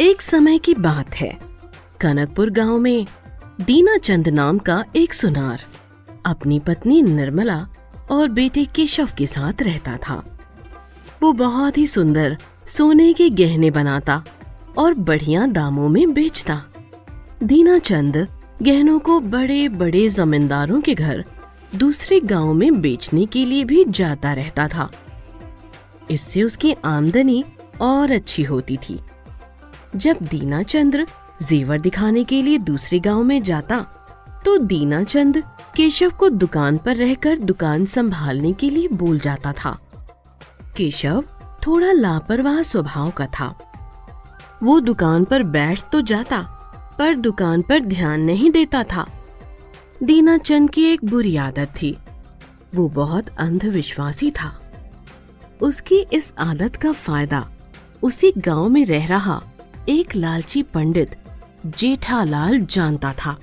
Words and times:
एक 0.00 0.22
समय 0.22 0.58
की 0.58 0.74
बात 0.74 1.14
है। 1.14 1.38
कनकपुर 2.00 2.50
गाँव 2.50 2.78
में 2.78 3.06
दीना 3.60 3.96
चंद 3.96 4.28
नाम 4.28 4.58
का 4.58 4.84
एक 4.96 5.14
सुनार 5.14 5.60
अपनी 6.26 6.58
पत्नी 6.58 7.02
निर्मला 7.02 7.66
और 8.10 8.28
बेटे 8.28 8.64
केशव 8.64 9.08
के 9.18 9.26
साथ 9.26 9.62
रहता 9.62 9.96
था। 9.96 10.38
वो 11.22 11.32
बहुत 11.32 11.78
ही 11.78 11.86
सुंदर 11.86 12.38
सोने 12.66 13.12
के 13.12 13.30
गहने 13.30 13.70
बनाता 13.70 14.24
और 14.78 14.94
बढ़िया 14.94 15.46
दामों 15.46 15.88
में 15.88 16.14
बेचता। 16.14 16.62
दीना 17.42 17.78
चंद 17.78 18.28
गहनों 18.62 18.98
को 18.98 19.20
बड़े 19.20 19.68
बड़े 19.68 20.08
जमींदारों 20.08 20.80
के 20.80 20.94
घर 20.94 21.24
दूसरे 21.74 22.20
गाँव 22.20 22.54
में 22.54 22.80
बेचने 22.80 23.26
के 23.26 23.44
लिए 23.44 23.64
भी 23.64 23.84
जाता 23.84 24.32
रहता 24.32 24.68
था। 24.68 24.90
इससे 26.10 26.42
उसकी 26.42 26.76
आमदनी 26.84 27.44
और 27.80 28.10
अच्छी 28.10 28.42
होती 28.42 28.76
थी। 28.76 29.00
जब 29.96 30.16
दीना 30.22 30.62
चंद्र 30.62 31.06
जेवर 31.42 31.80
दिखाने 31.80 32.24
के 32.24 32.42
लिए 32.42 32.58
दूसरे 32.58 33.00
गाँव 33.00 33.22
में 33.22 33.42
जाता 33.42 33.80
तो 34.44 34.58
दीना 34.58 35.04
चंद 35.04 35.42
केशव 35.76 36.10
को 36.10 36.28
दुकान 36.30 36.78
पर 36.78 36.96
रहकर 36.96 37.38
दुकान 37.38 37.84
संभालने 37.84 38.52
के 38.52 38.70
लिए 38.70 38.88
बोल 38.88 39.18
जाता 39.18 39.52
था। 39.52 39.78
केशव 40.76 41.24
थोड़ा 41.66 41.92
लापरवाह 41.92 42.62
स्वभाव 42.62 43.10
का 43.10 43.26
था। 43.26 43.58
वो 44.62 44.80
दुकान 44.80 45.24
पर 45.24 45.42
बैठ 45.42 45.82
तो 45.92 46.00
जाता, 46.00 46.38
पर 46.98 47.14
दुकान 47.14 47.62
पर 47.62 47.80
ध्यान 47.80 48.20
नहीं 48.20 48.50
देता 48.50 48.82
था। 48.82 49.06
दीना 50.02 50.38
चंद 50.38 50.70
की 50.70 50.84
एक 50.84 51.04
बुरी 51.04 51.36
आदत 51.36 51.68
थी। 51.82 51.98
वो 52.74 52.88
बहुत 52.88 53.28
अंधविश्वासी 53.38 54.30
था। 54.30 54.60
उसकी 55.60 56.06
इस 56.12 56.32
आदत 56.38 56.76
का 56.76 56.92
फ़ायदा 56.92 57.48
उसी 58.02 58.32
गाँव 58.38 58.68
में 58.68 58.84
रह 58.86 59.06
रहा 59.06 59.42
एक 59.88 60.16
लालची 60.16 60.62
पंडित 60.62 61.08
जेठालाल 61.66 62.60
जानता 62.60 63.12
था। 63.12 63.38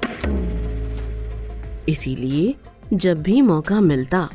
इसीलिए 1.90 2.56
जब 2.94 3.22
भी 3.22 3.42
मौका 3.42 3.80
मिलता, 3.82 4.30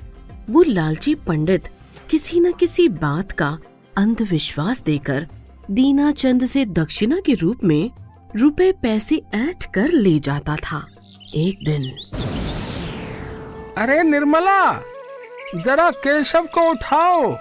वो 0.51 0.63
लालची 0.63 1.15
पंडित 1.15 1.69
किसी 2.11 2.41
न 2.41 2.53
किसी 2.53 2.89
बात 2.89 3.33
का 3.33 3.59
अंधविश्वास 3.97 4.83
देकर 4.83 5.27
दीना 5.71 6.13
चंद 6.13 6.47
से 6.47 6.65
दक्षिणा 6.65 7.21
के 7.27 7.35
रूप 7.35 7.65
में 7.65 7.91
रुपए 8.37 8.73
पैसे 8.73 9.23
ऐठ 9.35 9.65
कर 9.75 9.89
ले 9.89 10.19
जाता 10.19 10.57
था। 10.57 10.87
एक 11.35 11.59
दिन 11.65 11.83
अरे 13.79 14.03
निर्मला, 14.03 14.73
जरा 15.57 15.91
केशव 15.91 16.43
को 16.45 16.71
उठाओ। 16.71 17.33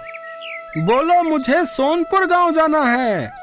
बोलो 0.78 1.22
मुझे 1.22 1.66
सोनपुर 1.66 2.26
गाँव 2.26 2.50
जाना 2.50 2.84
है। 2.84 3.41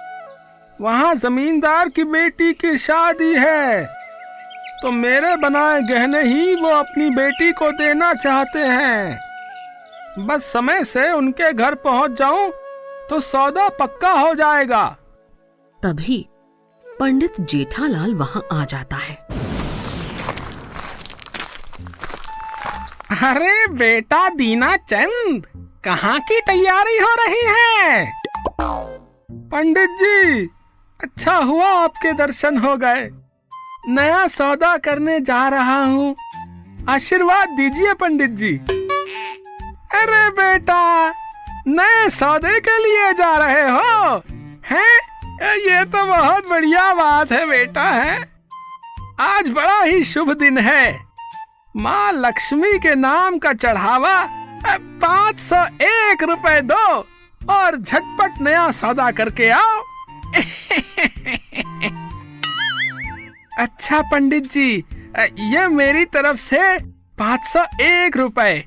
वहाँ 0.81 1.16
जमींदार 1.16 1.89
की 1.89 2.03
बेटी 2.03 2.53
की 2.53 2.77
शादी 2.77 3.33
है। 3.35 3.85
तो 4.81 4.91
मेरे 4.91 5.36
बनाए 5.36 5.80
गहने 5.81 6.21
ही 6.23 6.55
वो 6.55 6.69
अपनी 6.69 7.09
बेटी 7.09 7.52
को 7.52 7.71
देना 7.71 8.13
चाहते 8.13 8.59
हैं। 8.59 10.25
बस 10.27 10.44
समय 10.44 10.83
से 10.83 11.11
उनके 11.11 11.52
घर 11.53 11.75
पहुँच 11.75 12.11
जाऊँ 12.11 12.49
तो 13.09 13.19
सौदा 13.19 13.67
पक्का 13.69 14.11
हो 14.11 14.33
जाएगा। 14.36 14.86
तभी 15.80 16.25
पंडित 16.86 17.41
जेठालाल 17.41 18.14
वहाँ 18.16 18.43
आ 18.52 18.64
जाता 18.66 18.95
है। 18.95 19.16
अरे 23.23 23.67
बेटा 23.67 24.27
दीना 24.30 24.75
चंद 24.77 25.45
कहाँ 25.86 26.19
की 26.19 26.39
तैयारी 26.41 26.97
हो 26.97 27.14
रही 27.16 27.43
है? 27.47 28.05
पंडित 29.52 29.89
जी 29.99 30.49
अच्छा 31.03 31.36
हुआ 31.36 31.67
आपके 31.67 32.14
दर्शन 32.14 32.58
हो 32.58 32.75
गए। 32.78 33.09
नया 33.88 34.28
सौदा 34.28 34.77
करने 34.77 35.20
जा 35.20 35.48
रहा 35.49 35.83
हूँ। 35.83 36.15
आशीर्वाद 36.89 37.49
दीजिए 37.49 37.93
पंडित 37.93 38.30
जी। 38.30 38.55
अरे 39.99 40.30
बेटा, 40.30 41.14
नए 41.67 42.09
सौदे 42.09 42.59
के 42.59 42.77
लिए 42.77 43.14
जा 43.14 43.36
रहे 43.38 43.70
हो? 43.70 44.23
हैं? 44.65 44.99
ये 45.43 45.86
तो 45.86 46.05
बहुत 46.05 46.48
बढ़िया 46.49 46.93
बात 46.93 47.32
है 47.32 47.45
बेटा, 47.49 47.83
है? 47.83 48.17
आज 49.20 49.49
बड़ा 49.49 49.82
ही 49.82 50.04
शुभ 50.04 50.33
दिन 50.33 50.58
है। 50.58 50.99
माँ 51.77 52.11
लक्ष्मी 52.11 52.77
के 52.80 52.95
नाम 52.95 53.38
का 53.38 53.54
चढ़ावा 53.54 54.21
पाँच 55.02 55.39
सौ 55.39 55.64
एक 55.82 56.23
रुपए 56.23 56.61
दो 56.61 56.98
और 57.54 57.76
झटपट 57.76 58.42
नया 58.42 58.71
सौदा 58.71 59.11
करके 59.11 59.49
आओ। 59.49 59.83
अच्छा 63.57 64.01
पंडित 64.01 64.51
जी 64.51 64.85
ये 65.39 65.67
मेरी 65.67 66.05
तरफ़ 66.05 66.37
से 66.37 66.79
पाँच 67.19 67.43
सौ 67.43 67.63
एक 67.81 68.17
रुपए 68.17 68.63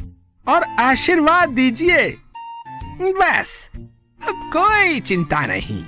और 0.48 0.62
आशीर्वाद 0.62 1.48
दीजिए। 1.48 2.18
बस, 3.00 3.70
अब 4.28 4.50
कोई 4.52 5.00
चिंता 5.00 5.46
नहीं। 5.46 5.84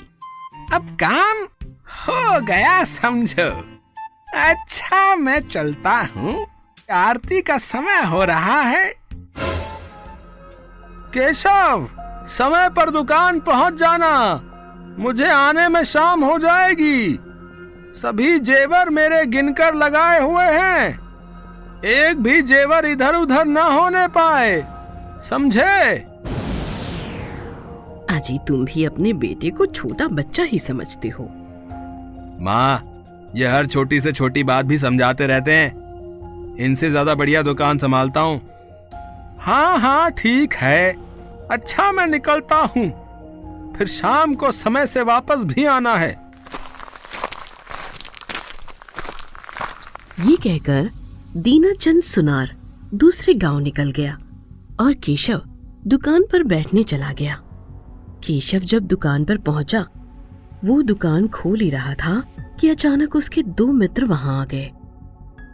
अब 0.73 0.99
काम 1.03 1.47
हो 1.87 2.41
गया, 2.41 2.85
समझो। 2.85 3.77
अच्छा 4.35 5.17
मैं 5.17 5.49
चलता 5.49 6.09
हूँ। 6.17 6.47
आरती 6.93 7.43
का 7.43 7.59
समय 7.59 8.03
हो 8.03 8.25
रहा 8.25 8.61
है। 8.61 8.95
केशव, 11.17 11.89
समय 12.29 12.71
पर 12.71 12.91
दुकान 12.91 13.41
पहुँच 13.41 13.75
जाना। 13.75 14.35
मुझे 14.99 15.31
आने 15.31 15.69
में 15.69 15.83
शाम 15.85 16.25
हो 16.25 16.39
जाएगी। 16.39 17.19
सभी 17.95 18.39
जेवर 18.41 18.91
मेरे 18.91 19.25
गिनकर 19.27 19.75
लगाए 19.75 20.21
हुए 20.21 20.45
हैं। 20.45 20.89
एक 21.85 22.23
भी 22.23 22.43
जेवर 22.43 22.87
इधर 22.87 23.15
उधर 23.15 23.45
न 23.45 23.59
होने 23.59 24.07
पाए। 24.09 24.65
समझे? 25.29 25.95
अजी 28.11 28.39
तुम 28.39 28.65
भी 28.65 28.85
अपने 28.85 29.13
बेटे 29.13 29.51
को 29.51 29.67
छोटा 29.67 30.09
बच्चा 30.09 30.43
ही 30.43 30.59
समझते 30.59 31.09
हो। 31.09 31.29
माँ 32.41 33.33
ये 33.37 33.47
हर 33.47 33.67
छोटी 33.67 34.01
से 34.01 34.13
छोटी 34.13 34.43
बात 34.45 34.65
भी 34.65 34.79
समझाते 34.79 35.27
रहते 35.27 35.53
हैं। 35.53 36.57
इनसे 36.57 36.91
ज़्यादा 36.91 37.15
बढ़िया 37.15 37.43
दुकान 37.43 37.79
संभालता 37.79 38.21
हूँ। 38.21 38.41
हाँ 39.41 39.79
हाँ 39.79 40.11
ठीक 40.11 40.55
है। 40.55 40.97
अच्छा 41.51 41.93
मैं 41.93 42.07
निकलता 42.07 42.57
हूँ। 42.57 43.04
फिर 43.79 43.87
शाम 43.87 44.35
को 44.35 44.51
समय 44.53 44.87
से 44.87 45.03
वापस 45.03 45.45
भी 45.45 45.65
आना 45.65 45.95
है। 45.97 46.11
ये 50.21 50.37
कहकर 50.37 50.91
दीनाचंद 51.37 52.03
सुनार 52.03 52.55
दूसरे 52.95 53.35
गाँव 53.35 53.59
निकल 53.59 53.91
गया 53.91 54.19
और 54.81 54.95
केशव 54.95 55.43
दुकान 55.87 56.23
पर 56.33 56.43
बैठने 56.43 56.83
चला 56.83 57.13
गया। 57.13 57.35
केशव 58.25 58.59
जब 58.59 58.83
दुकान 58.83 59.25
पर 59.25 59.39
पहुँचा 59.39 59.85
वो 60.65 60.81
दुकान 60.83 61.29
खोल 61.29 61.61
ही 61.61 61.71
रहा 61.71 61.95
था 61.95 62.23
कि 62.61 62.69
अचानक 62.69 63.17
उसके 63.17 63.43
दो 63.43 63.67
मित्र 63.73 64.05
वहाँ 64.05 64.41
आ 64.43 64.45
गए। 64.45 64.71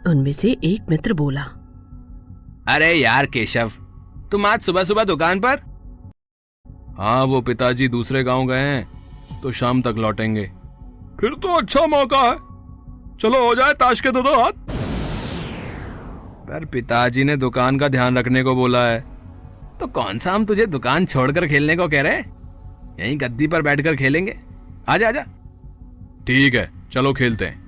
उनमें 0.07 0.31
से 0.31 0.51
एक 0.63 0.89
मित्र 0.89 1.13
बोला 1.13 1.41
अरे 2.67 2.93
यार 2.93 3.25
केशव 3.25 3.71
तुम 4.31 4.45
आज 4.45 4.61
सुबह 4.61 4.83
सुबह 4.83 5.03
दुकान 5.03 5.39
पर? 5.39 5.70
हाँ 6.97 7.23
वो 7.25 7.41
पिताजी 7.41 7.87
दूसरे 7.87 8.23
गाँव 8.23 8.45
गए 8.47 8.59
हैं 8.59 9.39
तो 9.41 9.51
शाम 9.51 9.81
तक 9.81 9.95
लौटेंगे। 9.97 10.51
फिर 11.19 11.33
तो 11.33 11.57
अच्छा 11.57 11.85
मौका 11.87 12.21
है। 12.21 12.35
चलो, 13.17 13.45
हो 13.47 13.55
जाए 13.55 13.73
ताश 13.73 14.01
के 14.01 14.11
दो 14.11 14.21
दो 14.21 14.35
हाथ। 14.41 14.51
पर 16.47 16.65
पिताजी 16.65 17.23
ने 17.23 17.35
दुकान 17.37 17.79
का 17.79 17.87
ध्यान 17.87 18.17
रखने 18.17 18.43
को 18.43 18.55
बोला 18.55 18.85
है 18.87 18.99
तो 19.79 19.87
कौन 19.87 20.17
सा 20.17 20.33
हम 20.33 20.45
तुझे 20.45 20.65
दुकान 20.65 21.05
छोड़कर 21.05 21.47
खेलने 21.47 21.75
को 21.75 21.87
कह 21.87 22.01
रहे 22.01 22.15
हैं? 22.15 22.95
यहीं 22.99 23.17
गद्दी 23.21 23.47
पर 23.47 23.61
बैठकर 23.61 23.95
खेलेंगे। 23.95 24.39
आजा 24.89 25.07
आजा। 25.07 25.21
ठीक 26.27 26.55
है, 26.55 26.69
चलो 26.91 27.13
खेलते 27.13 27.45
हैं। 27.45 27.65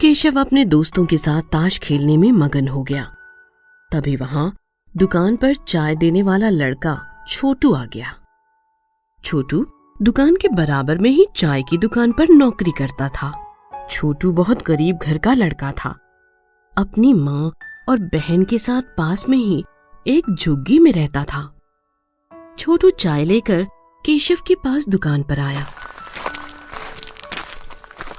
केशव 0.00 0.40
अपने 0.40 0.64
दोस्तों 0.64 1.06
के 1.06 1.16
साथ 1.16 1.42
ताश 1.42 1.78
खेलने 1.78 2.16
में 2.16 2.30
मगन 2.32 2.68
हो 2.68 2.82
गया। 2.82 3.02
तभी 3.90 4.16
वहाँ 4.16 4.52
दुकान 4.94 5.36
पर 5.36 5.54
चाय 5.68 5.96
देने 5.96 6.22
वाला 6.22 6.48
लड़का 6.50 6.92
छोटू 7.28 7.72
आ 7.74 7.84
गया। 7.84 8.14
छोटू 9.24 9.66
दुकान 10.02 10.36
के 10.36 10.48
बराबर 10.48 10.98
में 10.98 11.10
ही 11.10 11.26
चाय 11.36 11.62
की 11.62 11.78
दुकान 11.78 12.12
पर 12.12 12.28
नौकरी 12.28 12.70
करता 12.70 13.08
था। 13.08 13.32
छोटू 13.90 14.32
बहुत 14.32 14.62
गरीब 14.62 14.98
घर 14.98 15.18
का 15.18 15.34
लड़का 15.34 15.72
था। 15.72 15.90
अपनी 16.74 17.12
माँ 17.12 17.52
और 17.88 17.98
बहन 18.14 18.44
के 18.44 18.58
साथ 18.58 18.82
पास 18.98 19.28
में 19.28 19.38
ही 19.38 19.64
एक 20.06 20.34
झुग्गी 20.34 20.78
में 20.78 20.92
रहता 20.92 21.24
था। 21.24 21.42
छोटू 22.58 22.90
चाय 22.90 23.24
लेकर 23.24 23.64
केशव 24.04 24.36
के 24.46 24.54
पास 24.54 24.88
दुकान 24.88 25.22
पर 25.22 25.40
आया 25.40 25.66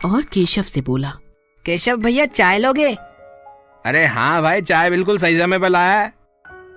और 0.06 0.22
केशव 0.24 0.64
से 0.64 0.82
बोला 0.82 1.10
केशव 1.66 1.98
भैया 1.98 2.26
चाय 2.26 2.58
लोगे? 2.58 2.94
अरे 3.86 4.06
हाँ 4.06 4.42
भाई 4.42 4.62
चाय 4.62 4.90
बिल्कुल 4.90 5.18
सही 5.18 5.40
समय 5.40 5.60
पर 5.60 5.70
लाया 5.70 6.00
है। 6.00 6.14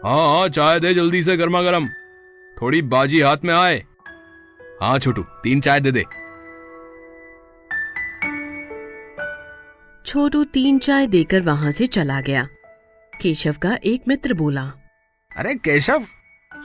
हाँ 0.04 0.28
हाँ 0.28 0.48
चाय 0.48 0.80
दे 0.80 0.94
जल्दी 0.94 1.22
से 1.22 1.36
गर्मा 1.36 1.62
गर्म 1.62 1.88
थोड़ी 2.56 2.80
बाजी 2.82 3.20
हाथ 3.20 3.44
में 3.44 3.54
आए। 3.54 3.82
हाँ 4.80 4.98
छोटू 4.98 5.22
तीन 5.42 5.60
चाय 5.60 5.80
दे 5.80 5.92
दे। 5.92 6.04
छोटू 10.06 10.44
तीन 10.44 10.78
चाय 10.78 11.06
देकर 11.06 11.40
वहाँ 11.42 11.70
से 11.70 11.86
चला 11.86 12.20
गया। 12.20 12.46
केशव 13.12 13.54
का 13.62 13.76
एक 13.84 14.08
मित्र 14.08 14.34
बोला 14.34 14.62
अरे 15.30 15.54
केशव 15.54 16.04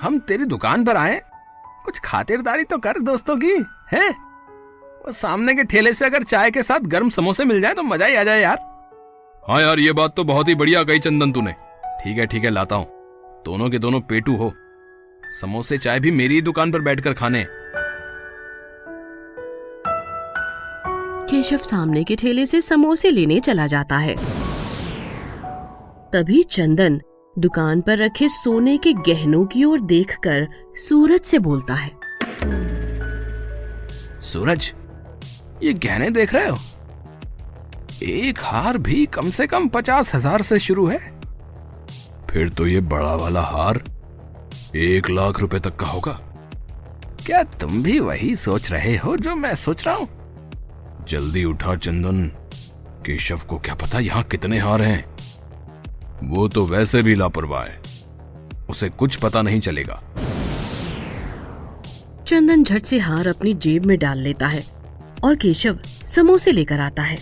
हम 0.01 0.19
तेरी 0.19 0.45
दुकान 0.45 0.83
पर 0.85 0.97
आए। 0.97 1.19
कुछ 1.85 1.99
खातिरदारी 1.99 2.63
तो 2.63 2.77
कर 2.77 2.99
दोस्तों 2.99 3.37
की 3.37 3.53
है? 3.93 4.09
वो 4.99 5.11
सामने 5.11 5.53
के 5.55 5.63
ठेले 5.63 5.93
से 5.93 6.05
अगर 6.05 6.23
चाय 6.23 6.51
के 6.51 6.63
साथ 6.63 6.79
गर्म 6.87 7.09
समोसे 7.09 7.45
मिल 7.45 7.61
जाए 7.61 7.73
तो 7.73 7.83
मज़ा 7.83 8.05
ही 8.05 8.15
आ 8.15 8.23
जाए 8.23 8.41
यार। 8.41 8.57
हाँ 9.47 9.61
यार 9.61 9.79
ये 9.79 9.93
बात 9.93 10.15
तो 10.15 10.23
बहुत 10.23 10.49
ही 10.49 10.55
बढ़िया 10.55 10.83
कही 10.83 10.99
चंदन 10.99 11.31
तूने। 11.31 11.51
ठीक 12.03 12.17
है 12.17 12.25
ठीक 12.25 12.43
है 12.43 12.49
लाता 12.49 12.75
हूँ। 12.75 12.85
दोनों 13.45 13.69
के 13.69 13.79
दोनों 13.79 14.01
पेटू 14.01 14.35
हो। 14.35 14.53
समोसे 15.29 15.77
चाय 15.77 15.99
भी 15.99 16.11
मेरी 16.11 16.35
ही 16.35 16.41
दुकान 16.41 16.71
पर 16.71 16.81
बैठकर 16.81 17.13
खाने। 17.13 17.45
केशव 21.29 21.57
सामने 21.57 22.03
के 22.03 22.15
ठेले 22.15 22.45
से 22.45 22.61
समोसे 22.61 23.11
लेने 23.11 23.39
चला 23.39 23.67
जाता 23.67 23.97
है। 23.97 24.15
तभी 26.13 26.43
चंदन 26.43 26.99
दुकान 27.39 27.81
पर 27.81 27.97
रखे 27.97 28.29
सोने 28.29 28.77
के 28.77 28.93
गहनों 28.93 29.45
की 29.45 29.63
ओर 29.63 29.81
देखकर 29.81 30.47
सूरज 30.77 31.21
से 31.21 31.39
बोलता 31.39 31.73
है। 31.73 31.91
सूरज 34.21 34.73
ये 35.63 35.73
गहने 35.73 36.09
देख 36.09 36.33
रहे 36.33 36.47
हो? 36.47 36.57
एक 38.03 38.39
हार 38.39 38.77
भी 38.77 39.05
कम 39.05 39.29
से 39.29 39.47
कम 39.47 39.67
पचास 39.67 40.13
हज़ार 40.15 40.41
से 40.41 40.59
शुरू 40.59 40.87
है। 40.87 40.97
फिर 42.29 42.49
तो 42.49 42.67
ये 42.67 42.81
बड़ा 42.81 43.15
वाला 43.15 43.41
हार 43.41 43.81
एक 44.75 45.09
लाख 45.09 45.39
रुपए 45.39 45.59
तक 45.59 45.75
का 45.75 45.87
होगा। 45.87 46.11
क्या 47.25 47.43
तुम 47.43 47.83
भी 47.83 47.99
वही 47.99 48.35
सोच 48.35 48.71
रहे 48.71 48.97
हो 48.97 49.17
जो 49.17 49.35
मैं 49.35 49.55
सोच 49.55 49.87
रहा 49.87 49.95
हूँ? 49.95 50.07
जल्दी 51.09 51.43
उठा 51.43 51.75
चंदन। 51.75 52.25
केशव 53.05 53.39
को 53.49 53.57
क्या 53.57 53.75
पता 53.75 53.99
यहाँ 53.99 54.23
कितने 54.23 54.59
हार 54.59 54.81
हैं? 54.81 55.05
वो 56.23 56.47
तो 56.47 56.65
वैसे 56.65 57.01
भी 57.01 57.15
लापरवाह 57.15 57.63
है। 57.63 57.81
उसे 58.69 58.89
कुछ 58.89 59.15
पता 59.15 59.41
नहीं 59.41 59.59
चलेगा। 59.59 60.01
चंदन 62.27 62.63
झट 62.63 62.83
से 62.83 62.99
हार 62.99 63.27
अपनी 63.27 63.53
जेब 63.53 63.85
में 63.85 63.99
डाल 63.99 64.19
लेता 64.19 64.47
है 64.47 64.63
और 65.23 65.35
केशव 65.35 65.79
समोसे 66.05 66.51
लेकर 66.51 66.79
आता 66.79 67.01
है। 67.01 67.17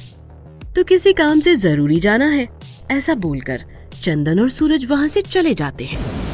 तो 0.76 0.84
किसी 0.84 1.14
काम 1.14 1.40
से 1.40 1.56
ज़रूरी 1.56 2.00
जाना 2.00 2.26
है 2.26 2.48
ऐसा 2.92 3.16
बोलकर 3.16 3.66
चंदन 4.04 4.40
और 4.40 4.50
सूरज 4.50 4.86
वहाँ 4.86 5.08
से 5.08 5.22
चले 5.22 5.54
जाते 5.54 5.86
हैं। 5.86 6.27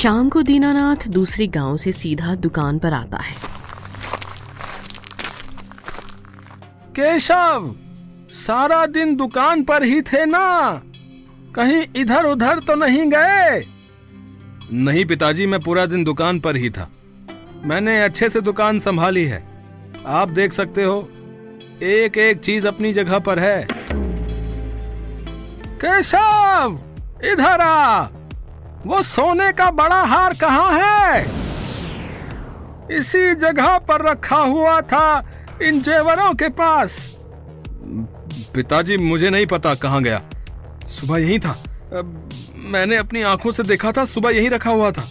शाम 0.00 0.28
को 0.28 0.42
दीनानाथ 0.42 1.08
दूसरे 1.08 1.46
गाँव 1.46 1.76
से 1.76 1.92
सीधा 1.92 2.34
दुकान 2.34 2.78
पर 2.78 2.92
आता 2.92 3.18
है। 3.18 3.34
केशव, 6.90 7.74
सारा 8.30 8.86
दिन 8.86 9.16
दुकान 9.16 9.62
पर 9.62 9.82
ही 9.82 10.02
थे 10.02 10.26
ना? 10.26 10.70
कहीं 11.56 11.82
इधर 11.96 12.24
उधर 12.24 12.58
तो 12.58 12.74
नहीं 12.74 13.06
गए? 13.06 13.66
नहीं 14.72 15.04
पिताजी, 15.04 15.46
मैं 15.46 15.60
पूरा 15.60 15.86
दिन 15.86 16.04
दुकान 16.04 16.40
पर 16.40 16.56
ही 16.56 16.70
था। 16.70 16.90
मैंने 17.62 18.02
अच्छे 18.02 18.28
से 18.28 18.40
दुकान 18.40 18.78
संभाली 18.78 19.24
है। 19.24 19.44
आप 20.06 20.28
देख 20.28 20.52
सकते 20.52 20.84
हो 20.84 21.08
एक 21.82 22.18
एक 22.18 22.40
चीज़ 22.40 22.66
अपनी 22.66 22.92
जगह 22.92 23.18
पर 23.18 23.38
है। 23.38 23.68
केशव, 25.84 26.80
इधर 27.24 27.60
आ! 27.60 28.08
वो 28.86 29.02
सोने 29.02 29.52
का 29.52 29.70
बड़ा 29.70 30.02
हार 30.02 30.34
कहाँ 30.34 30.72
है? 30.72 31.22
इसी 32.90 33.34
जगह 33.34 33.78
पर 33.78 34.08
रखा 34.10 34.36
हुआ 34.36 34.80
था 34.80 35.30
इन 35.62 35.80
जेवरों 35.82 36.32
के 36.34 36.48
पास। 36.48 37.16
पिताजी 38.54 38.96
मुझे 38.96 39.30
नहीं 39.30 39.46
पता 39.46 39.74
कहाँ 39.74 40.02
गया। 40.02 40.20
सुबह 40.86 41.18
यही 41.18 41.38
था। 41.38 41.56
मैंने 42.56 42.96
अपनी 42.96 43.22
आँखों 43.22 43.52
से 43.52 43.62
देखा 43.62 43.92
था 43.92 44.04
सुबह 44.04 44.30
यही 44.30 44.48
रखा 44.48 44.70
हुआ 44.70 44.90
था। 44.90 45.02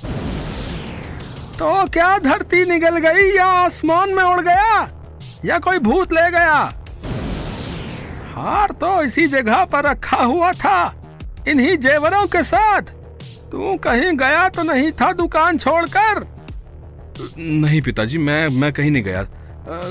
तो 1.59 1.87
क्या 1.87 2.17
धरती 2.19 2.65
निकल 2.65 2.97
गई 2.97 3.31
या 3.35 3.45
आसमान 3.45 4.13
में 4.13 4.23
उड़ 4.23 4.41
गया? 4.41 4.87
या 5.45 5.59
कोई 5.59 5.79
भूत 5.79 6.13
ले 6.13 6.29
गया? 6.31 6.55
हार 8.35 8.71
तो 8.71 9.01
इसी 9.03 9.27
जगह 9.27 9.65
पर 9.65 9.83
रखा 9.83 10.23
हुआ 10.23 10.51
था 10.53 10.93
इन्हीं 11.47 11.77
जेवरों 11.77 12.27
के 12.27 12.43
साथ। 12.43 12.81
तू 13.51 13.75
कहीं 13.77 14.15
गया 14.17 14.47
तो 14.49 14.63
नहीं 14.63 14.91
था 14.91 15.11
दुकान 15.13 15.57
छोड़कर? 15.57 16.23
नहीं 17.37 17.81
पिताजी 17.81 18.17
मैं 18.17 18.47
मैं 18.49 18.71
कहीं 18.73 18.91
नहीं 18.91 19.03
गया। 19.03 19.25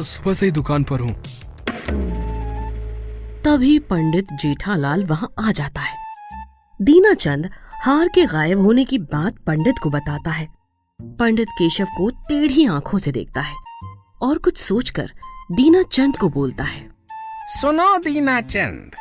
सुबह 0.05 0.35
से 0.35 0.47
ही 0.47 0.53
दुकान 0.53 0.85
पर 0.85 1.01
हूँ। 1.01 1.15
तभी 3.45 3.79
पंडित 3.91 4.33
जेठालाल 4.33 5.05
वहाँ 5.05 5.33
आ 5.41 5.53
जाता 5.53 5.81
है। 5.81 5.97
दीनाचंद 6.81 7.49
हार 7.85 8.09
के 8.09 8.25
गायब 8.27 8.61
होने 8.63 8.85
की 8.85 8.99
बात 8.99 9.39
पंडित 9.47 9.75
को 9.83 9.91
बताता 9.91 10.31
है। 10.31 10.47
पंडित 11.01 11.49
केशव 11.49 11.87
को 11.97 12.09
टेढ़ी 12.29 12.67
आँखों 12.67 12.99
से 12.99 13.13
देखता 13.13 13.41
है 13.41 13.55
और 14.23 14.39
कुछ 14.39 14.57
सोचकर 14.59 15.13
दीनाचंद 15.53 16.17
को 16.17 16.29
बोलता 16.29 16.65
है। 16.65 16.89
सुनो 17.51 17.97
दीनाचंद 17.99 18.97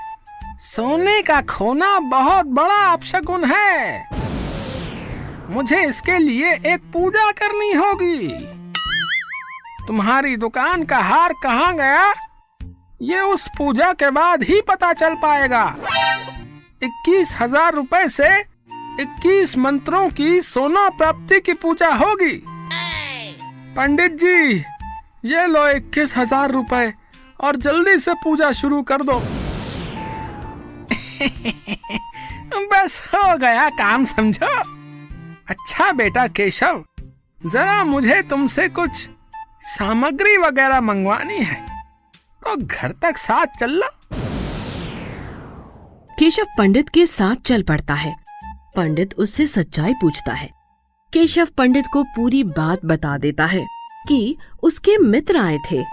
सोने 0.61 1.21
का 1.21 1.41
खोना 1.41 1.97
बहुत 2.09 2.45
बड़ा 2.45 2.81
अपशगुन 2.91 3.43
है। 3.45 4.26
मुझे 5.49 5.85
इसके 5.85 6.19
लिए 6.19 6.59
एक 6.65 6.81
पूजा 6.93 7.31
करनी 7.31 7.73
होगी। 7.73 8.27
तुम्हारी 9.87 10.37
दुकान 10.37 10.83
का 10.83 10.97
हार 10.97 11.33
कहाँ 11.33 11.75
गया? 11.75 12.13
ये 13.01 13.19
उस 13.19 13.49
पूजा 13.57 13.93
के 13.93 14.09
बाद 14.09 14.43
ही 14.43 14.61
पता 14.61 14.93
चल 14.93 15.15
पाएगा। 15.15 15.75
इक्कीस 16.83 17.35
हज़ार 17.39 17.73
रूपए 17.73 18.07
से 18.07 18.39
इक्कीस 19.01 19.57
मंत्रों 19.57 20.09
की 20.09 20.41
सोना 20.41 20.89
प्राप्ति 20.89 21.39
की 21.39 21.53
पूजा 21.53 21.95
होगी। 21.95 22.43
पंडित 23.75 24.11
जी, 24.11 24.63
ये 25.25 25.47
लो 25.47 25.67
इक्कीस 25.67 26.17
हज़ार 26.17 26.51
रूपए 26.51 26.93
और 27.41 27.55
जल्दी 27.55 27.99
से 27.99 28.13
पूजा 28.13 28.51
शुरू 28.51 28.81
कर 28.81 29.01
दो। 29.01 29.13
बस 32.67 33.03
हो 33.13 33.37
गया 33.37 33.69
काम, 33.69 34.05
समझो। 34.05 34.76
अच्छा 35.49 35.91
बेटा 35.91 36.25
केशव, 36.27 36.83
जरा 37.41 37.83
मुझे 37.83 38.21
तुमसे 38.21 38.67
कुछ 38.69 39.09
सामग्री 39.67 40.37
वगैरह 40.37 40.81
मंगवानी 40.81 41.37
है 41.37 41.55
तो 42.43 42.55
घर 42.57 42.91
तक 43.01 43.17
साथ 43.17 43.59
चल 43.59 43.71
लो 43.73 43.89
केशव 46.19 46.45
पंडित 46.57 46.89
के 46.89 47.05
साथ 47.05 47.35
चल 47.45 47.63
पड़ता 47.63 47.93
है। 47.93 48.15
पंडित 48.75 49.13
उससे 49.13 49.45
सच्चाई 49.45 49.93
पूछता 49.93 50.33
है। 50.33 50.49
केशव 51.13 51.47
पंडित 51.57 51.85
को 51.93 52.03
पूरी 52.15 52.43
बात 52.43 52.85
बता 52.85 53.17
देता 53.17 53.45
है 53.45 53.65
कि 54.07 54.37
उसके 54.63 54.97
मित्र 54.97 55.37
आए 55.37 55.57
थे। 55.71 55.83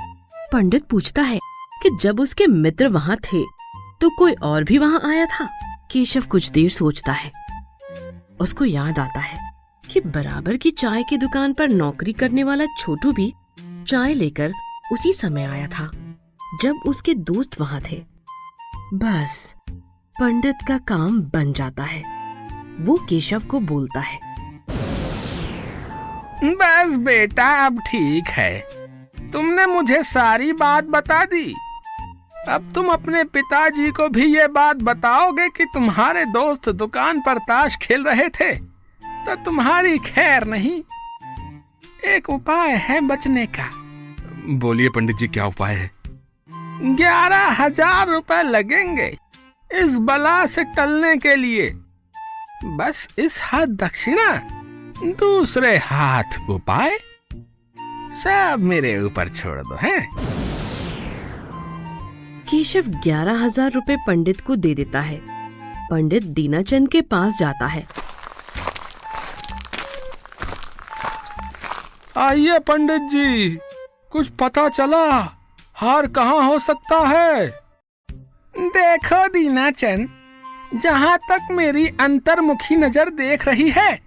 पंडित 0.52 0.84
पूछता 0.84 1.22
है 1.22 1.38
कि 1.82 1.96
जब 2.00 2.20
उसके 2.20 2.46
मित्र 2.46 2.88
वहाँ 2.88 3.16
थे 3.24 3.44
तो 4.00 4.10
कोई 4.18 4.32
और 4.32 4.64
भी 4.64 4.78
वहाँ 4.78 5.00
आया 5.06 5.26
था? 5.26 5.48
केशव 5.90 6.22
कुछ 6.22 6.50
देर 6.50 6.70
सोचता 6.70 7.12
है। 7.12 7.32
उसको 8.40 8.64
याद 8.64 8.98
आता 8.98 9.20
है 9.20 9.38
कि 9.90 10.00
बराबर 10.00 10.56
की 10.56 10.70
चाय 10.70 11.02
की 11.02 11.16
दुकान 11.16 11.52
पर 11.52 11.68
नौकरी 11.68 12.12
करने 12.12 12.44
वाला 12.44 12.64
छोटू 12.78 13.12
भी 13.12 13.34
चाय 13.88 14.14
लेकर 14.14 14.52
उसी 14.92 15.12
समय 15.12 15.44
आया 15.44 15.66
था, 15.66 15.90
जब 16.62 16.74
उसके 16.86 17.14
दोस्त 17.14 17.60
वहाँ 17.60 17.80
थे। 17.80 18.04
बस, 18.94 19.54
पंडित 20.20 20.56
का 20.68 20.78
काम 20.78 21.22
बन 21.22 21.52
जाता 21.52 21.82
है। 21.82 22.02
वो 22.80 23.06
केशव 23.08 23.40
को 23.40 23.60
बोलता 23.60 24.00
है। 24.00 24.20
बस 26.44 26.96
बेटा, 26.96 27.66
अब 27.66 27.80
ठीक 27.80 28.24
है। 28.28 28.60
तुमने 29.32 29.66
मुझे 29.66 30.02
सारी 30.02 30.52
बात 30.52 30.84
बता 30.84 31.24
दी। 31.24 31.54
अब 32.48 32.72
तुम 32.74 32.88
अपने 32.88 33.24
पिताजी 33.24 33.90
को 33.90 34.08
भी 34.08 34.36
ये 34.36 34.48
बात 34.48 34.76
बताओगे 34.76 35.48
कि 35.48 35.64
तुम्हारे 35.64 36.24
दोस्त 36.24 36.68
दुकान 36.68 37.20
पर 37.20 37.38
ताश 37.38 37.76
खेल 37.76 38.04
रहे 38.04 38.28
थे। 38.28 38.73
तो 39.26 39.34
तुम्हारी 39.44 39.98
खैर 39.98 40.44
नहीं 40.44 40.82
एक 42.06 42.28
उपाय 42.30 42.74
है 42.78 43.00
बचने 43.00 43.46
का। 43.56 43.68
बोलिए 44.58 44.88
पंडित 44.88 45.16
जी 45.16 45.28
क्या 45.28 45.46
उपाय 45.46 45.74
है? 45.74 45.90
ग्यारह 46.96 47.62
हज़ार 47.62 48.08
रुपए 48.08 48.42
लगेंगे 48.42 49.06
इस 49.70 49.96
बला 50.00 50.44
से 50.46 50.64
टलने 50.76 51.16
के 51.16 51.34
लिए। 51.36 51.70
बस 52.78 53.08
इस 53.18 53.40
हाथ 53.42 53.66
दक्षिणा 53.78 54.30
दूसरे 55.20 55.76
हाथ 55.78 56.38
उपाय 56.50 56.98
सब 58.22 58.56
मेरे 58.60 58.98
ऊपर 59.02 59.28
छोड़ 59.28 59.58
दो 59.58 59.78
है? 59.80 59.98
केशव 62.50 62.88
ग्यारह 63.04 63.44
हज़ार 63.44 63.70
रुपए 63.72 63.96
पंडित 64.06 64.40
को 64.40 64.56
दे 64.56 64.74
देता 64.74 65.00
है। 65.00 65.20
पंडित 65.90 66.24
दीनाचंद 66.24 66.88
के 66.88 67.00
पास 67.02 67.38
जाता 67.38 67.66
है। 67.66 67.86
आइए 72.18 72.58
पंडित 72.58 73.02
जी 73.02 73.58
कुछ 74.10 74.28
पता 74.30 74.68
चला 74.68 75.06
हार 75.74 76.06
कहाँ 76.06 76.46
हो 76.46 76.58
सकता 76.58 76.98
है? 77.08 77.46
देखो 78.56 79.26
दीनाचंद 79.28 80.80
जहाँ 80.82 81.16
तक 81.30 81.48
मेरी 81.50 81.86
अंतर्मुखी 82.00 82.76
नज़र 82.76 83.08
देख 83.10 83.46
रही 83.48 83.68
है 83.70 83.98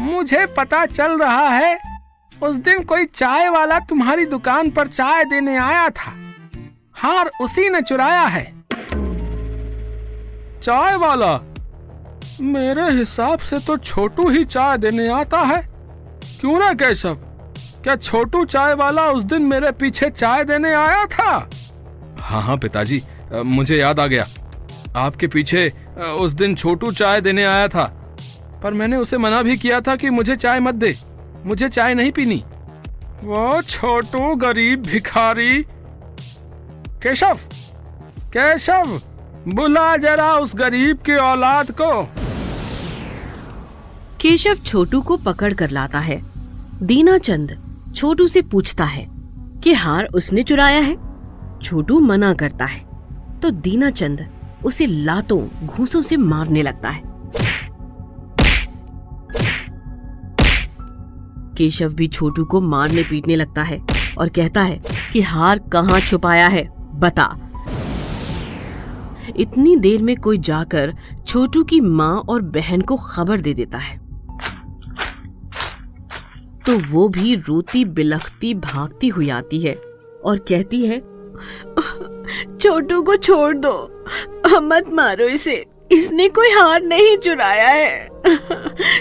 मुझे 0.00 0.44
पता 0.46 0.84
चल 0.86 1.18
रहा 1.18 1.48
है 1.48 1.78
उस 2.42 2.56
दिन 2.56 2.82
कोई 2.84 3.04
चाय 3.04 3.48
वाला 3.48 3.78
तुम्हारी 3.80 4.26
दुकान 4.26 4.70
पर 4.70 4.86
चाय 4.86 5.24
देने 5.24 5.56
आया 5.56 5.88
था। 5.90 6.12
हार 6.94 7.30
उसी 7.40 7.68
ने 7.68 7.80
चुराया 7.82 8.24
है। 8.24 8.44
चाय 10.62 10.96
वाला? 10.96 11.36
मेरे 12.40 12.90
हिसाब 12.90 13.38
से 13.38 13.58
तो 13.58 13.76
छोटू 13.76 14.28
ही 14.28 14.44
चाय 14.44 14.78
देने 14.78 15.08
आता 15.08 15.40
है। 15.40 15.62
क्यों 16.40 16.58
ना 16.58 16.72
केशव 16.72 17.18
क्या 17.86 17.94
छोटू 17.96 18.44
चाय 18.44 18.72
वाला 18.74 19.02
उस 19.10 19.22
दिन 19.22 19.42
मेरे 19.42 19.70
पीछे 19.70 20.08
चाय 20.10 20.44
देने 20.44 20.72
आया 20.74 21.04
था? 21.06 21.50
हाँ 22.20 22.42
हाँ 22.42 22.56
पिताजी 22.56 23.02
मुझे 23.32 23.76
याद 23.76 24.00
आ 24.00 24.06
गया। 24.06 24.26
आपके 24.96 25.26
पीछे 25.26 25.68
उस 26.18 26.32
दिन 26.32 26.54
छोटू 26.54 26.90
चाय 26.92 27.20
देने 27.20 27.44
आया 27.44 27.68
था। 27.68 27.84
पर 28.62 28.72
मैंने 28.72 28.96
उसे 28.96 29.18
मना 29.18 29.42
भी 29.42 29.56
किया 29.56 29.80
था 29.80 29.94
कि 29.96 30.10
मुझे 30.10 30.36
चाय 30.36 30.60
मत 30.60 30.74
दे। 30.74 30.96
मुझे 31.44 31.68
चाय 31.68 31.94
नहीं 31.94 32.12
पीनी। 32.12 32.42
वो 33.24 33.62
छोटू 33.62 34.34
गरीब 34.36 34.82
भिखारी। 34.82 35.62
केशव 37.02 37.38
केशव, 38.28 39.00
बुला 39.48 39.96
जरा 39.96 40.32
उस 40.34 40.56
गरीब 40.56 40.98
की 40.98 41.16
औलाद 41.16 41.70
को। 41.70 42.02
केशव 44.20 44.54
छोटू 44.64 45.00
को 45.02 45.16
पकड़ 45.16 45.52
कर 45.54 45.70
लाता 45.70 45.98
है। 45.98 46.20
दीनाचंद 46.82 47.56
छोटू 47.96 48.28
से 48.28 48.42
पूछता 48.42 48.84
है 48.84 49.06
कि 49.64 49.72
हार 49.72 50.04
उसने 50.04 50.42
चुराया 50.42 50.80
है? 50.80 50.96
छोटू 51.62 52.00
मना 52.00 52.34
करता 52.34 52.64
है। 52.64 52.86
तो 53.42 53.50
दीना 53.50 53.90
चंद 53.90 54.26
उसे 54.64 54.86
लातों, 54.86 55.66
घूसों 55.66 56.02
से 56.02 56.16
मारने 56.16 56.62
लगता 56.62 56.88
है। 56.88 57.02
केशव 61.54 61.88
भी 61.88 62.06
छोटू 62.06 62.44
को 62.44 62.60
मारने 62.60 63.02
पीटने 63.02 63.36
लगता 63.36 63.62
है 63.62 63.80
और 64.18 64.28
कहता 64.28 64.62
है 64.62 64.82
कि 65.12 65.20
हार 65.20 65.58
कहाँ 65.58 66.00
छुपाया 66.00 66.48
है, 66.48 66.68
बता। 66.94 67.38
इतनी 69.36 69.76
देर 69.76 70.02
में 70.02 70.16
कोई 70.16 70.38
जाकर 70.38 70.94
छोटू 71.26 71.64
की 71.64 71.80
माँ 71.80 72.22
और 72.28 72.42
बहन 72.42 72.80
को 72.80 72.96
खबर 72.96 73.40
दे 73.40 73.54
देता 73.54 73.78
है। 73.78 74.05
तो 76.66 76.78
वो 76.90 77.08
भी 77.08 77.34
रोती 77.48 77.84
बिलखती 77.84 78.54
भागती 78.54 79.08
हुई 79.08 79.28
आती 79.30 79.58
है 79.60 79.74
और 80.24 80.38
कहती 80.48 80.86
है 80.86 80.98
छोटू 82.58 83.02
को 83.02 83.16
छोड़ 83.16 83.56
दो। 83.56 83.74
मत 84.60 84.88
मारो 84.92 85.26
इसे। 85.28 85.64
इसने 85.92 86.28
कोई 86.28 86.50
हार 86.50 86.82
नहीं 86.82 87.16
चुराया 87.16 87.68
है। 87.68 88.08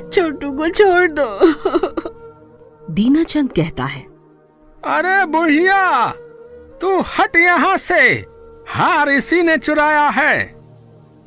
छोटू 0.10 0.52
को 0.52 0.68
छोड़ 0.70 1.12
दो। 1.12 1.28
दीनाचंद 2.94 3.52
कहता 3.52 3.84
है 3.84 4.02
अरे 4.84 5.26
बुढ़िया 5.26 6.12
तू 6.82 7.00
हट 7.18 7.36
यहाँ 7.36 7.78
से। 7.78 8.02
हार 8.68 9.10
इसी 9.10 9.42
ने 9.42 9.58
चुराया 9.58 10.08
है। 10.10 10.54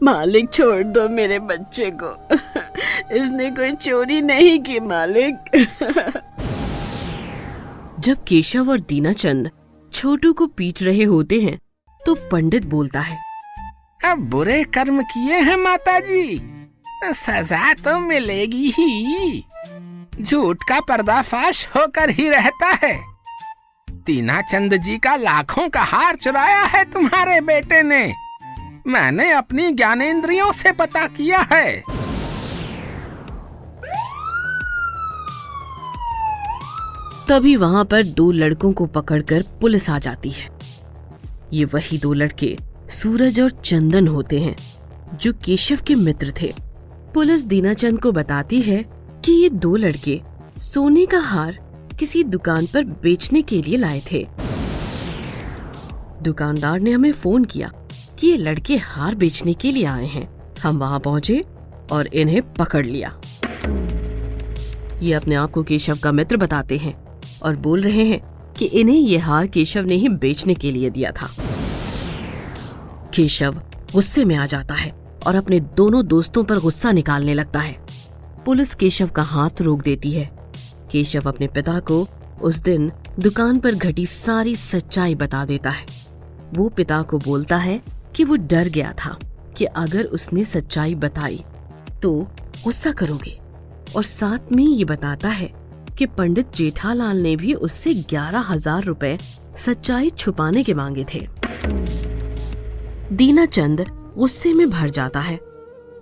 मालिक 0.02 0.52
छोड़ 0.52 0.83
दो 0.85 1.09
मेरे 1.09 1.38
बच्चे 1.38 1.90
को। 2.02 2.14
इसने 3.14 3.50
कोई 3.50 3.73
चोरी 3.73 4.21
नहीं 4.23 4.59
की 4.61 4.80
मालिक। 4.80 5.37
जब 7.99 8.23
केशव 8.25 8.71
और 8.71 8.81
दीनाचंद 8.81 9.50
छोटू 9.93 10.33
को 10.33 10.47
पीट 10.47 10.83
रहे 10.83 11.05
होते 11.05 11.40
हैं 11.40 11.59
तो 12.00 12.14
पंडित 12.31 12.64
बोलता 12.64 13.00
है, 13.00 13.19
अब 14.05 14.19
बुरे 14.31 14.62
कर्म 14.64 15.02
किए 15.02 15.40
हैं 15.40 15.57
माताजी। 15.57 16.40
सजा 17.05 17.73
तो 17.75 17.99
मिलेगी 17.99 18.69
ही। 18.71 19.45
झूठ 20.23 20.62
का 20.69 20.81
पर्दाफाश 20.81 21.67
होकर 21.67 22.11
ही 22.11 22.28
रहता 22.28 22.69
है। 22.85 22.97
तीना 24.07 24.40
चंद 24.43 24.76
जी 24.76 24.97
का 24.99 25.17
लाखों 25.17 25.69
का 25.69 25.83
हार 25.83 26.17
चुराया 26.17 26.62
है 26.64 26.85
तुम्हारे 26.85 27.40
बेटे 27.40 27.83
ने। 27.83 28.12
मैंने 28.87 29.31
अपनी 29.33 29.71
ज्ञानेंद्रियों 29.73 30.50
से 30.52 30.73
पता 30.73 31.07
किया 31.09 31.47
है। 31.52 31.83
तभी 37.28 37.56
वहाँ 37.56 37.85
पर 37.85 38.02
दो 38.02 38.30
लड़कों 38.30 38.73
को 38.73 38.87
पकड़कर 38.87 39.44
पुलिस 39.61 39.90
आ 39.90 39.99
जाती 39.99 40.30
है। 40.30 40.49
ये 41.52 41.64
वही 41.64 41.99
दो 41.99 42.12
लड़के 42.12 42.58
सूरज 42.90 43.40
और 43.40 43.50
चंदन 43.50 44.08
होते 44.08 44.40
हैं, 44.40 44.56
जो 45.23 45.32
केशव 45.32 45.78
के 45.87 45.94
मित्र 45.94 46.32
थे। 46.42 46.54
पुलिस 47.14 47.44
दीनाचंद 47.44 48.00
को 48.00 48.12
बताती 48.12 48.61
है 48.61 48.85
कि 49.25 49.32
ये 49.32 49.49
दो 49.49 49.76
लड़के 49.76 50.20
सोने 50.61 51.06
का 51.06 51.18
हार 51.18 51.58
किसी 51.99 52.25
दुकान 52.25 52.66
पर 52.66 52.85
बेचने 52.85 53.42
के 53.42 53.62
लिए 53.62 53.76
लाए 53.76 54.02
थे। 54.12 54.26
दुकानदार 56.23 56.80
ने 56.80 56.92
हमें 56.92 57.12
फ़ोन 57.12 57.44
किया 57.44 57.73
कि 58.18 58.26
ये 58.26 58.37
लड़के 58.37 58.76
हार 58.76 59.14
बेचने 59.14 59.54
के 59.54 59.73
लिए 59.73 59.85
आए 59.85 60.06
हैं। 60.06 60.54
हम 60.62 60.78
वहाँ 60.78 61.00
पहुँचे 61.00 61.44
और 61.92 62.06
इन्हें 62.06 62.52
पकड़ 62.52 62.87
लिया। 62.87 63.20
ये 65.02 65.12
अपने 65.12 65.35
आप 65.35 65.50
को 65.50 65.62
केशव 65.62 65.99
का 66.02 66.12
मित्र 66.12 66.37
बताते 66.37 66.76
हैं। 66.76 67.07
और 67.42 67.57
बोल 67.57 67.80
रहे 67.80 68.04
हैं 68.04 68.21
कि 68.52 68.64
इन्हें 68.64 68.97
ये 68.97 69.18
हार 69.18 69.47
केशव 69.47 69.80
ने 69.80 69.95
ही 69.95 70.09
बेचने 70.09 70.54
के 70.54 70.71
लिए 70.71 70.90
दिया 70.90 71.11
था। 71.12 71.30
केशव 73.14 73.61
गुस्से 73.92 74.25
में 74.25 74.35
आ 74.37 74.47
जाता 74.47 74.75
है 74.75 74.90
और 75.26 75.35
अपने 75.35 75.61
दोनों 75.61 76.07
दोस्तों 76.07 76.45
पर 76.45 76.59
गुस्सा 76.59 76.92
निकालने 76.92 77.35
लगता 77.35 77.61
है। 77.61 77.76
पुलिस 78.47 78.75
केशव 78.75 79.07
का 79.07 79.23
हाथ 79.23 79.62
रोक 79.62 79.83
देती 79.83 80.11
है। 80.11 80.30
केशव 80.92 81.28
अपने 81.28 81.47
पिता 81.47 81.78
को 81.80 82.07
उस 82.42 82.57
दिन 82.57 82.90
दुकान 83.21 83.59
पर 83.59 83.75
घटी 83.75 84.07
सारी 84.07 84.57
सच्चाई 84.57 85.14
बता 85.14 85.45
देता 85.45 85.71
है। 85.71 85.87
वो 86.54 86.68
पिता 86.68 87.02
को 87.02 87.18
बोलता 87.18 87.57
है 87.57 87.80
कि 88.16 88.25
वो 88.25 88.37
डर 88.37 88.68
गया 88.68 88.92
था 88.92 89.18
कि 89.57 89.64
अगर 89.64 90.04
उसने 90.04 90.45
सच्चाई 90.45 90.95
बताई 90.95 91.45
तो 92.02 92.12
गुस्सा 92.64 92.92
करोगे। 92.92 93.38
और 93.97 94.04
साथ 94.04 94.52
में 94.52 94.64
ये 94.64 94.85
बताता 94.85 95.28
है 95.28 95.52
कि 95.99 96.07
पंडित 96.09 96.52
जेठालाल 96.55 97.17
ने 97.17 97.35
भी 97.37 97.55
उससे 97.55 97.95
ग्यारह 98.11 98.40
हज़ार 98.49 98.85
रूपए 98.85 99.17
सच्चाई 99.57 100.11
छुपाने 100.11 100.62
के 100.64 100.75
मांगे 100.75 101.05
थे। 101.05 101.26
दीनाचंद 103.12 103.85
गुस्से 104.17 104.52
में 104.52 104.69
भर 104.71 104.90
जाता 104.90 105.21
है। 105.21 105.37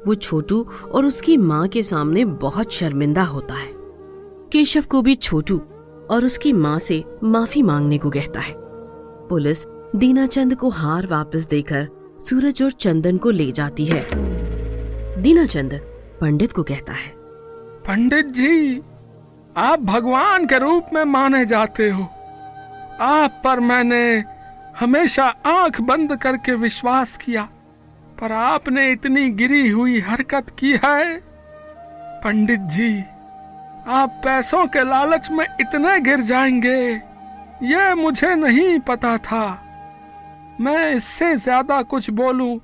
वो 0.07 0.15
छोटू 0.15 0.63
और 0.93 1.07
उसकी 1.07 1.37
माँ 1.37 1.67
के 1.69 1.83
सामने 1.83 2.25
बहुत 2.25 2.73
शर्मिंदा 2.73 3.23
होता 3.25 3.55
है। 3.55 3.71
केशव 4.53 4.85
को 4.91 5.03
भी 5.03 5.15
छोटू 5.15 5.59
और 6.11 6.25
उसकी 6.25 6.53
माँ 6.53 6.79
से 6.79 7.03
माफ़ी 7.25 7.63
मांगने 7.63 7.99
को 7.99 8.11
कहता 8.11 8.41
है। 8.41 8.55
पुलिस 9.29 9.65
दीनाचंद 9.97 10.55
को 10.55 10.69
हार 10.71 11.07
वापस 11.07 11.47
देकर 11.47 11.89
सूरज 12.21 12.63
और 12.63 12.71
चंदन 12.73 13.17
को 13.19 13.31
ले 13.31 13.51
जाती 13.53 13.85
है। 13.85 14.07
दीनाचंद 15.23 15.81
पंडित 16.21 16.53
को 16.53 16.63
कहता 16.63 16.93
है, 16.93 17.09
पंडित 17.87 18.27
जी 18.27 18.83
आप 19.57 19.81
भगवान 19.81 20.47
के 20.47 20.59
रूप 20.59 20.87
में 20.95 21.05
माने 21.05 21.45
जाते 21.47 21.89
हो। 21.91 22.03
आप 23.03 23.41
पर 23.45 23.61
मैंने 23.61 24.25
हमेशा 24.79 25.25
आँख 25.47 25.81
बंद 25.81 26.17
करके 26.17 26.55
विश्वास 26.55 27.17
किया, 27.17 27.43
पर 28.19 28.33
आपने 28.33 28.91
इतनी 28.93 29.29
गिरी 29.31 29.69
हुई 29.69 30.01
हरकत 30.01 30.51
की 30.59 30.73
है। 30.85 31.17
पंडित 32.25 32.61
जी, 32.71 32.99
आप 33.89 34.21
पैसों 34.25 34.67
के 34.67 34.85
लालच 34.85 35.31
में 35.31 35.47
इतने 35.61 35.99
गिर 36.01 36.21
जाएँगे, 36.23 36.79
ये 37.65 37.95
मुझे 37.95 38.35
नहीं 38.35 38.79
पता 38.81 39.17
था। 39.19 39.47
मैं 40.61 40.91
इससे 40.91 41.35
ज़्यादा 41.37 41.83
कुछ 41.85 42.11
बोलूँ, 42.13 42.59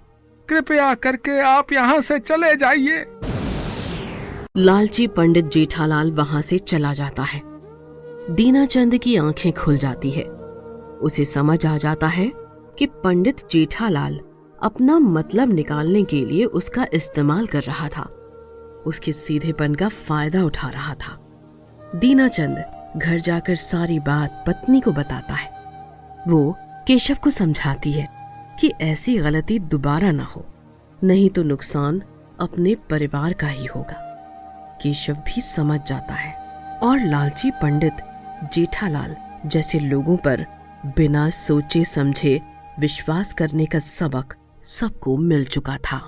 कृपया 0.49 0.93
करके 0.95 1.41
आप 1.41 1.73
यहाँ 1.73 2.01
से 2.01 2.19
चले 2.21 2.55
जाइए। 2.57 3.05
लालची 4.57 5.07
पंडित 5.07 5.45
जेठालाल 5.45 6.11
वहाँ 6.13 6.41
से 6.43 6.59
चला 6.59 6.93
जाता 6.93 7.23
है। 7.23 7.41
दीनाचंद 8.31 8.97
की 8.99 9.17
आँखें 9.17 9.53
खुल 9.53 9.79
जाती 9.79 10.11
है। 10.11 10.23
उसे 11.03 11.25
समझ 11.25 11.67
आ 11.67 11.77
जाता 11.77 12.07
है 12.07 12.31
कि 12.79 12.87
पंडित 13.05 13.41
जेठालाल 13.51 14.21
अपना 14.63 14.99
मतलब 14.99 15.53
निकालने 15.53 16.03
के 16.03 16.25
लिए 16.25 16.45
उसका 16.45 16.87
इस्तेमाल 16.93 17.47
कर 17.47 17.63
रहा 17.63 17.89
था। 17.89 18.03
उसके 18.87 19.13
सीधेपन 19.13 19.75
का 19.75 19.89
फ़ायदा 19.89 20.45
उठा 20.45 20.69
रहा 20.69 20.95
था। 20.95 21.19
दीनाचंद 21.97 22.65
घर 22.97 23.19
जाकर 23.21 23.57
सारी 23.57 23.99
बात 24.01 24.45
पत्नी 24.47 24.81
को 24.81 24.93
बताता 24.93 25.35
है। 25.35 25.51
वो 26.29 26.55
केशव 26.87 27.17
को 27.25 27.31
समझाती 27.31 27.93
है 27.93 28.09
कि 28.61 28.73
ऐसी 28.81 29.19
गलती 29.19 29.59
दोबारा 29.59 30.11
ना 30.11 30.25
हो, 30.25 30.47
नहीं 31.05 31.29
तो 31.31 31.43
नुकसान 31.43 32.03
अपने 32.41 32.75
परिवार 32.91 33.33
का 33.33 33.49
ही 33.49 33.67
होगा। 33.67 34.09
केशव 34.83 35.15
भी 35.27 35.41
समझ 35.41 35.81
जाता 35.87 36.15
है। 36.15 36.33
और 36.83 37.01
लालची 37.01 37.51
पंडित 37.51 37.97
जेठालाल 38.55 39.17
जैसे 39.47 39.79
लोगों 39.79 40.17
पर 40.17 40.47
बिना 40.87 41.29
सोचे 41.31 41.85
समझे 41.85 42.41
विश्वास 42.79 43.33
करने 43.33 43.67
का 43.67 43.79
सबक 43.79 44.35
सबको 44.65 45.17
मिल 45.17 45.45
चुका 45.45 45.77
था। 45.77 46.01